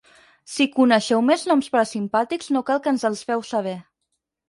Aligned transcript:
Si 0.53 0.65
coneixeu 0.77 1.21
més 1.27 1.45
noms 1.53 1.71
parasimpàtics 1.77 2.53
no 2.57 2.67
cal 2.73 2.85
que 2.89 2.95
ens 2.97 3.09
els 3.13 3.25
feu 3.33 3.49
saber. 3.55 3.79